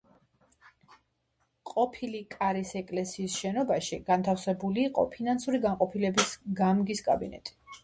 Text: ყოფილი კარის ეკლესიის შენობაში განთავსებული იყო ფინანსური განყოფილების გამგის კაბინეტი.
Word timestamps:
ყოფილი 1.71 2.21
კარის 2.35 2.71
ეკლესიის 2.81 3.37
შენობაში 3.43 4.01
განთავსებული 4.09 4.89
იყო 4.91 5.07
ფინანსური 5.15 5.63
განყოფილების 5.69 6.35
გამგის 6.65 7.07
კაბინეტი. 7.13 7.59